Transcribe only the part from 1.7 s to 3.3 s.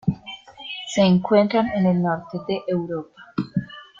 en el Norte de Europa.